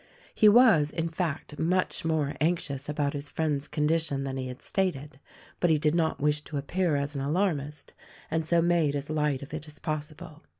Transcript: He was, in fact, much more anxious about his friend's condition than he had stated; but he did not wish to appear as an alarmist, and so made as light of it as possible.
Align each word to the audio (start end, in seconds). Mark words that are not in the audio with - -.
He 0.33 0.49
was, 0.49 0.89
in 0.89 1.09
fact, 1.09 1.59
much 1.59 2.03
more 2.03 2.33
anxious 2.41 2.89
about 2.89 3.13
his 3.13 3.29
friend's 3.29 3.67
condition 3.67 4.23
than 4.23 4.35
he 4.35 4.47
had 4.47 4.63
stated; 4.63 5.19
but 5.59 5.69
he 5.69 5.77
did 5.77 5.93
not 5.93 6.19
wish 6.19 6.41
to 6.45 6.57
appear 6.57 6.95
as 6.95 7.13
an 7.13 7.21
alarmist, 7.21 7.93
and 8.31 8.43
so 8.43 8.63
made 8.63 8.95
as 8.95 9.11
light 9.11 9.43
of 9.43 9.53
it 9.53 9.67
as 9.67 9.77
possible. 9.77 10.41